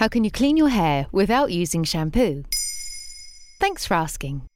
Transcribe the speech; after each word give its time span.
How 0.00 0.08
can 0.08 0.24
you 0.24 0.30
clean 0.30 0.56
your 0.56 0.70
hair 0.70 1.08
without 1.12 1.52
using 1.52 1.84
shampoo? 1.84 2.44
Thanks 3.60 3.84
for 3.84 3.92
asking. 3.92 4.46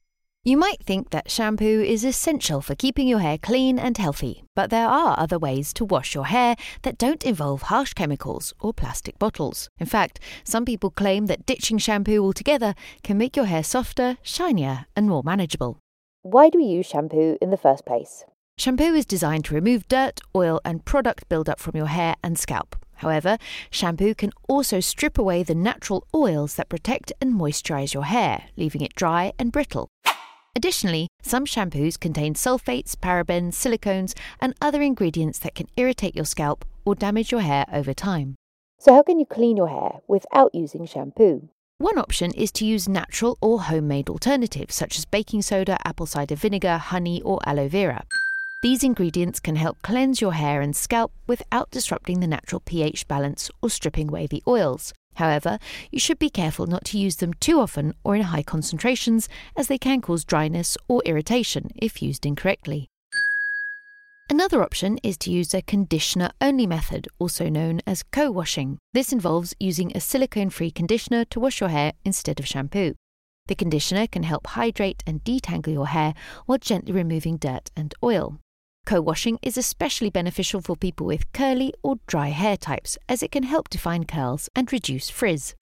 You 0.43 0.57
might 0.57 0.81
think 0.83 1.11
that 1.11 1.29
shampoo 1.29 1.83
is 1.83 2.03
essential 2.03 2.61
for 2.61 2.73
keeping 2.73 3.07
your 3.07 3.19
hair 3.19 3.37
clean 3.37 3.77
and 3.77 3.95
healthy, 3.95 4.43
but 4.55 4.71
there 4.71 4.87
are 4.87 5.19
other 5.19 5.37
ways 5.37 5.71
to 5.73 5.85
wash 5.85 6.15
your 6.15 6.25
hair 6.25 6.55
that 6.81 6.97
don't 6.97 7.23
involve 7.23 7.61
harsh 7.61 7.93
chemicals 7.93 8.55
or 8.59 8.73
plastic 8.73 9.19
bottles. 9.19 9.69
In 9.77 9.85
fact, 9.85 10.19
some 10.43 10.65
people 10.65 10.89
claim 10.89 11.27
that 11.27 11.45
ditching 11.45 11.77
shampoo 11.77 12.23
altogether 12.23 12.73
can 13.03 13.19
make 13.19 13.35
your 13.35 13.45
hair 13.45 13.63
softer, 13.63 14.17
shinier, 14.23 14.87
and 14.95 15.07
more 15.07 15.21
manageable. 15.23 15.77
Why 16.23 16.49
do 16.49 16.57
we 16.57 16.65
use 16.65 16.87
shampoo 16.87 17.37
in 17.39 17.51
the 17.51 17.57
first 17.57 17.85
place? 17.85 18.25
Shampoo 18.57 18.95
is 18.95 19.05
designed 19.05 19.45
to 19.45 19.53
remove 19.53 19.87
dirt, 19.87 20.21
oil, 20.35 20.59
and 20.65 20.83
product 20.85 21.29
buildup 21.29 21.59
from 21.59 21.77
your 21.77 21.93
hair 21.93 22.15
and 22.23 22.39
scalp. 22.39 22.75
However, 22.97 23.37
shampoo 23.69 24.15
can 24.15 24.31
also 24.47 24.79
strip 24.79 25.17
away 25.17 25.43
the 25.43 25.55
natural 25.55 26.07
oils 26.13 26.55
that 26.55 26.69
protect 26.69 27.11
and 27.21 27.33
moisturize 27.33 27.93
your 27.93 28.05
hair, 28.05 28.45
leaving 28.57 28.81
it 28.81 28.95
dry 28.95 29.33
and 29.37 29.51
brittle. 29.51 29.89
Additionally, 30.55 31.09
some 31.21 31.45
shampoos 31.45 31.99
contain 31.99 32.33
sulfates, 32.33 32.95
parabens, 32.95 33.53
silicones, 33.53 34.13
and 34.39 34.53
other 34.61 34.81
ingredients 34.81 35.39
that 35.39 35.55
can 35.55 35.67
irritate 35.75 36.15
your 36.15 36.25
scalp 36.25 36.63
or 36.85 36.95
damage 36.95 37.31
your 37.31 37.41
hair 37.41 37.65
over 37.73 37.93
time. 37.93 38.35
So, 38.79 38.93
how 38.93 39.03
can 39.03 39.19
you 39.19 39.25
clean 39.25 39.57
your 39.57 39.67
hair 39.67 39.99
without 40.07 40.55
using 40.55 40.85
shampoo? 40.85 41.49
One 41.77 41.97
option 41.97 42.31
is 42.31 42.53
to 42.53 42.65
use 42.65 42.87
natural 42.87 43.37
or 43.41 43.63
homemade 43.63 44.09
alternatives 44.09 44.75
such 44.75 44.97
as 44.97 45.03
baking 45.03 45.41
soda, 45.41 45.77
apple 45.83 46.05
cider 46.05 46.35
vinegar, 46.35 46.77
honey, 46.77 47.21
or 47.21 47.39
aloe 47.45 47.67
vera. 47.67 48.05
These 48.65 48.83
ingredients 48.83 49.39
can 49.39 49.57
help 49.57 49.79
cleanse 49.83 50.21
your 50.21 50.33
hair 50.33 50.59
and 50.59 50.75
scalp 50.75 51.11
without 51.27 51.69
disrupting 51.69 52.19
the 52.19 52.25
natural 52.25 52.61
pH 52.61 53.07
balance 53.07 53.51
or 53.61 53.69
stripping 53.69 54.09
away 54.09 54.25
the 54.25 54.41
oils. 54.47 54.91
However, 55.17 55.59
you 55.91 55.99
should 55.99 56.17
be 56.17 56.31
careful 56.31 56.65
not 56.65 56.83
to 56.85 56.97
use 56.97 57.17
them 57.17 57.35
too 57.35 57.59
often 57.59 57.93
or 58.03 58.15
in 58.15 58.23
high 58.23 58.41
concentrations, 58.41 59.29
as 59.55 59.67
they 59.67 59.77
can 59.77 60.01
cause 60.01 60.25
dryness 60.25 60.77
or 60.87 61.03
irritation 61.05 61.69
if 61.75 62.01
used 62.01 62.25
incorrectly. 62.25 62.89
Another 64.31 64.63
option 64.63 64.97
is 65.03 65.15
to 65.19 65.31
use 65.31 65.53
a 65.53 65.61
conditioner 65.61 66.31
only 66.41 66.65
method, 66.65 67.07
also 67.19 67.49
known 67.49 67.81
as 67.85 68.01
co 68.01 68.31
washing. 68.31 68.79
This 68.93 69.13
involves 69.13 69.53
using 69.59 69.91
a 69.93 70.01
silicone 70.01 70.49
free 70.49 70.71
conditioner 70.71 71.23
to 71.25 71.39
wash 71.39 71.59
your 71.59 71.69
hair 71.69 71.93
instead 72.03 72.39
of 72.39 72.47
shampoo. 72.47 72.95
The 73.45 73.53
conditioner 73.53 74.07
can 74.07 74.23
help 74.23 74.47
hydrate 74.47 75.03
and 75.05 75.23
detangle 75.23 75.71
your 75.71 75.89
hair 75.89 76.15
while 76.47 76.57
gently 76.57 76.93
removing 76.93 77.37
dirt 77.37 77.69
and 77.77 77.93
oil. 78.03 78.39
Co 78.85 79.01
washing 79.01 79.39
is 79.41 79.57
especially 79.57 80.11
beneficial 80.11 80.61
for 80.61 80.75
people 80.75 81.07
with 81.07 81.31
curly 81.33 81.73
or 81.81 81.95
dry 82.05 82.27
hair 82.27 82.55
types 82.55 82.99
as 83.09 83.23
it 83.23 83.31
can 83.31 83.41
help 83.41 83.69
define 83.69 84.03
curls 84.03 84.47
and 84.55 84.71
reduce 84.71 85.09
frizz. 85.09 85.55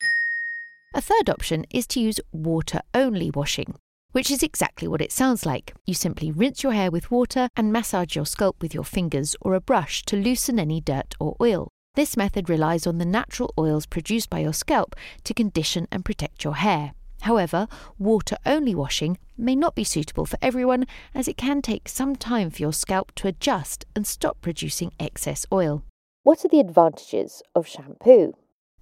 A 0.93 0.99
third 0.99 1.29
option 1.29 1.65
is 1.73 1.87
to 1.87 2.01
use 2.01 2.19
water 2.33 2.81
only 2.93 3.31
washing, 3.31 3.75
which 4.11 4.29
is 4.29 4.43
exactly 4.43 4.89
what 4.89 5.01
it 5.01 5.13
sounds 5.13 5.45
like. 5.45 5.73
You 5.85 5.93
simply 5.93 6.31
rinse 6.31 6.63
your 6.63 6.73
hair 6.73 6.91
with 6.91 7.11
water 7.11 7.47
and 7.55 7.71
massage 7.71 8.13
your 8.13 8.25
scalp 8.25 8.61
with 8.61 8.73
your 8.73 8.83
fingers 8.83 9.37
or 9.39 9.53
a 9.53 9.61
brush 9.61 10.03
to 10.03 10.17
loosen 10.17 10.59
any 10.59 10.81
dirt 10.81 11.15
or 11.17 11.37
oil. 11.39 11.69
This 11.95 12.17
method 12.17 12.49
relies 12.49 12.85
on 12.85 12.97
the 12.97 13.05
natural 13.05 13.53
oils 13.57 13.85
produced 13.85 14.29
by 14.29 14.39
your 14.39 14.53
scalp 14.53 14.97
to 15.23 15.33
condition 15.33 15.87
and 15.91 16.03
protect 16.03 16.43
your 16.43 16.55
hair. 16.55 16.93
However, 17.23 17.67
water 17.97 18.37
only 18.45 18.75
washing 18.75 19.17
may 19.37 19.55
not 19.55 19.75
be 19.75 19.85
suitable 19.85 20.25
for 20.25 20.37
everyone 20.41 20.85
as 21.15 21.29
it 21.29 21.37
can 21.37 21.61
take 21.61 21.87
some 21.87 22.17
time 22.17 22.49
for 22.49 22.61
your 22.61 22.73
scalp 22.73 23.13
to 23.15 23.29
adjust 23.29 23.85
and 23.95 24.05
stop 24.05 24.41
producing 24.41 24.91
excess 24.99 25.45
oil. 25.49 25.83
What 26.23 26.43
are 26.43 26.49
the 26.49 26.59
advantages 26.59 27.41
of 27.55 27.65
shampoo? 27.65 28.33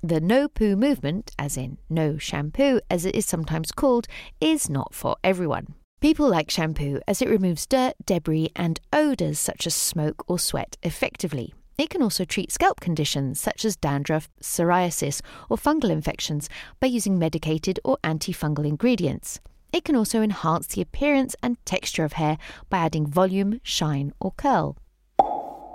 The 0.01 0.19
no 0.19 0.47
poo 0.47 0.75
movement, 0.75 1.31
as 1.37 1.55
in 1.55 1.77
no 1.87 2.17
shampoo 2.17 2.81
as 2.89 3.05
it 3.05 3.15
is 3.15 3.27
sometimes 3.27 3.71
called, 3.71 4.07
is 4.39 4.71
not 4.71 4.95
for 4.95 5.17
everyone. 5.23 5.75
People 5.99 6.27
like 6.27 6.49
shampoo 6.49 6.99
as 7.07 7.21
it 7.21 7.29
removes 7.29 7.67
dirt, 7.67 7.93
debris, 8.07 8.49
and 8.55 8.79
odours 8.91 9.37
such 9.37 9.67
as 9.67 9.75
smoke 9.75 10.23
or 10.27 10.39
sweat 10.39 10.77
effectively. 10.81 11.53
It 11.81 11.89
can 11.89 12.03
also 12.03 12.25
treat 12.25 12.51
scalp 12.51 12.79
conditions 12.79 13.41
such 13.41 13.65
as 13.65 13.75
dandruff, 13.75 14.29
psoriasis, 14.39 15.19
or 15.49 15.57
fungal 15.57 15.89
infections 15.89 16.47
by 16.79 16.85
using 16.85 17.17
medicated 17.17 17.79
or 17.83 17.97
antifungal 18.03 18.67
ingredients. 18.67 19.39
It 19.73 19.83
can 19.83 19.95
also 19.95 20.21
enhance 20.21 20.67
the 20.67 20.81
appearance 20.81 21.35
and 21.41 21.57
texture 21.65 22.03
of 22.03 22.13
hair 22.13 22.37
by 22.69 22.77
adding 22.77 23.07
volume, 23.07 23.61
shine, 23.63 24.13
or 24.19 24.31
curl. 24.33 24.77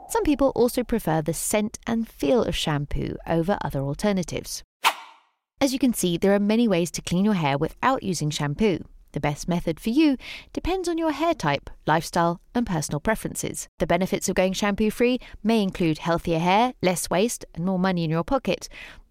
Some 0.08 0.22
people 0.22 0.52
also 0.54 0.84
prefer 0.84 1.22
the 1.22 1.34
scent 1.34 1.80
and 1.88 2.08
feel 2.08 2.44
of 2.44 2.54
shampoo 2.54 3.16
over 3.26 3.58
other 3.62 3.80
alternatives. 3.80 4.62
As 5.60 5.72
you 5.72 5.80
can 5.80 5.92
see, 5.92 6.16
there 6.16 6.36
are 6.36 6.38
many 6.38 6.68
ways 6.68 6.92
to 6.92 7.02
clean 7.02 7.24
your 7.24 7.34
hair 7.34 7.58
without 7.58 8.04
using 8.04 8.30
shampoo. 8.30 8.78
The 9.16 9.20
best 9.20 9.48
method 9.48 9.80
for 9.80 9.88
you 9.88 10.18
depends 10.52 10.90
on 10.90 10.98
your 10.98 11.10
hair 11.10 11.32
type, 11.32 11.70
lifestyle, 11.86 12.38
and 12.54 12.66
personal 12.66 13.00
preferences. 13.00 13.66
The 13.78 13.86
benefits 13.86 14.28
of 14.28 14.34
going 14.34 14.52
shampoo 14.52 14.90
free 14.90 15.20
may 15.42 15.62
include 15.62 15.96
healthier 15.96 16.38
hair, 16.38 16.74
less 16.82 17.08
waste, 17.08 17.46
and 17.54 17.64
more 17.64 17.78
money 17.78 18.04
in 18.04 18.10
your 18.10 18.24
pocket. 18.24 18.68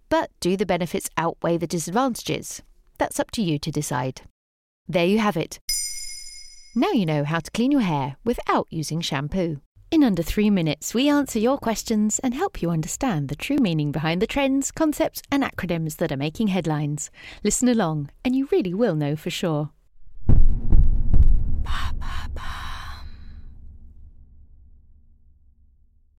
But 0.09 0.29
do 0.39 0.55
the 0.55 0.65
benefits 0.67 1.09
outweigh 1.17 1.57
the 1.57 1.65
disadvantages? 1.65 2.61
That's 2.99 3.19
up 3.19 3.31
to 3.31 3.41
you 3.41 3.57
to 3.57 3.71
decide. 3.71 4.21
There 4.88 5.07
you 5.07 5.17
have 5.17 5.38
it. 5.38 5.59
Now 6.75 6.91
you 6.91 7.07
know 7.07 7.23
how 7.23 7.39
to 7.39 7.49
clean 7.49 7.71
your 7.71 7.81
hair 7.81 8.17
without 8.23 8.67
using 8.69 9.01
shampoo. 9.01 9.59
In 9.89 10.03
under 10.03 10.21
three 10.21 10.51
minutes, 10.51 10.94
we 10.94 11.09
answer 11.09 11.39
your 11.39 11.57
questions 11.57 12.19
and 12.19 12.35
help 12.35 12.61
you 12.61 12.69
understand 12.69 13.27
the 13.27 13.35
true 13.35 13.57
meaning 13.57 13.91
behind 13.91 14.21
the 14.21 14.27
trends, 14.27 14.69
concepts, 14.69 15.23
and 15.31 15.41
acronyms 15.41 15.95
that 15.95 16.11
are 16.11 16.17
making 16.17 16.49
headlines. 16.49 17.09
Listen 17.44 17.67
along, 17.67 18.11
and 18.23 18.35
you 18.35 18.47
really 18.51 18.75
will 18.75 18.94
know 18.94 19.15
for 19.15 19.31
sure. 19.31 19.71